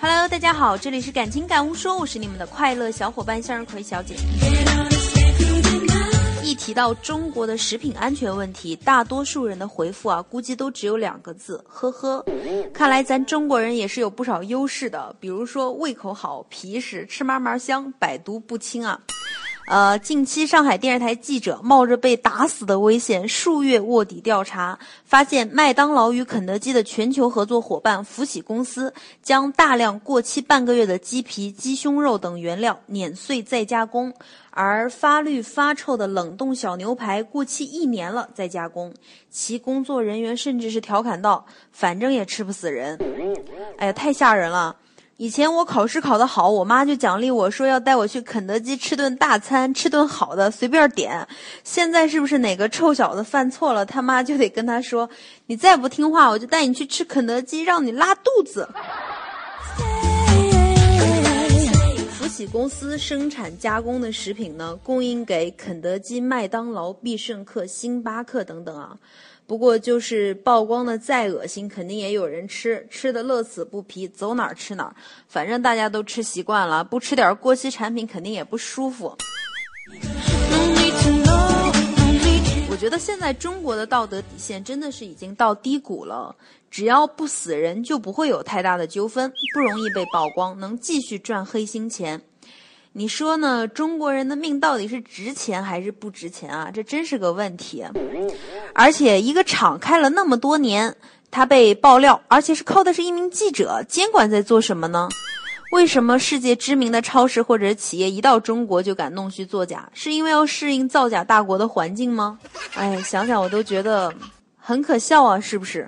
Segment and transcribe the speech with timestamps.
[0.00, 4.14] Hello，大家好，这里是感情感悟说，我是你们的快乐小伙伴向日葵小姐。
[6.44, 12.22] 一提到中国的食品安全问题，大多数人的回复啊，估计都只有两个字：呵呵。
[12.74, 19.00] 看来咱中国人也是有不少优势的，比如说胃口好、皮实、吃嘛嘛香、百毒不侵啊。
[19.66, 34.12] 呃，近期上海电视台记者冒着被打死的危险，数月卧底调查，发现麦当劳与肯德基的全球合作伙伴福喜公司将大量过期半个月的鸡皮、鸡胸肉等原料碾碎再加工，
[34.50, 38.92] 而发绿发臭的冷冻小牛排过期一年了再加工。
[39.30, 42.98] 其工作人员甚至是调侃道：“反正也吃不死人。”
[43.78, 44.76] 哎呀，太吓人了！
[45.22, 51.24] 以前我考试考得好，我妈就奖励我说要带我去肯德基吃顿大餐，吃顿好的，随便点。
[51.62, 55.08] 现在是不是哪个臭小子犯错了，他妈就得跟他说
[55.46, 58.68] ：“你再不听话，我就带你去吃肯德基，让你拉肚子。”
[62.10, 68.96] 福喜公司生产加工的食品呢，供应给肯德基、麦当劳、必胜客、星巴克等等啊。
[69.46, 74.94] 不过就是曝光的再恶心，肯定也有人吃，吃的乐此不疲，走哪儿吃哪儿。
[75.28, 79.16] 反正大家都吃习惯了，不吃点过期产品肯定也不舒服。
[82.70, 86.34] 我觉得现在中国的道德底线真的是已经到低谷了，
[86.70, 92.22] 只要不死人，就不会有太大的纠纷，不容易被曝光，能继续赚黑心钱。
[92.94, 93.66] 你说呢？
[93.66, 96.70] 中国人的命到底是值钱还是不值钱啊？
[96.72, 97.82] 这真是个问题。
[98.74, 100.94] 而且一个厂开了那么多年，
[101.30, 105.08] 他被爆料，而且是靠的是一名记者监管在做什么呢？
[105.72, 109.88] 为什么世界知名的超市或者企业一到中国就敢弄虚作假？
[109.94, 112.38] 是因为要适应造假大国的环境吗？
[112.74, 114.12] 哎，想想我都觉得
[114.58, 115.86] 很可笑啊，是不是？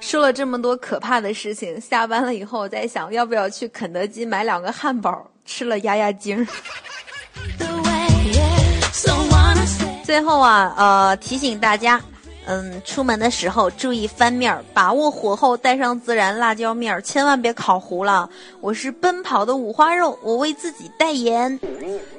[0.00, 5.29] 说了这么多可怕的事情，下班了以后我在想要不要去肯德基买两个汉堡。
[5.50, 6.46] 吃了压压惊。
[10.04, 12.00] 最后啊，呃，提醒大家，
[12.46, 18.28] 嗯，出门的时候注意翻面儿，把握火候，带上孜然、辣椒面儿，千万别烤糊了。
[18.60, 21.58] 我是奔跑的五花肉，我为自己代言。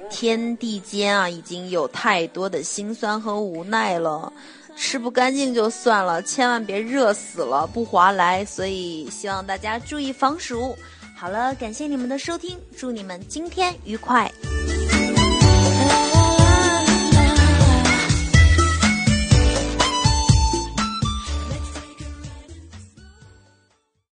[0.10, 4.32] 天地间啊，已经有太多的辛酸和无奈了，
[4.76, 8.44] 吃不干净就算了，千万别热死了，不划来。
[8.46, 10.76] 所以希望大家注意防暑。
[11.22, 14.28] 好了，感谢你们的收听，祝你们今天愉快。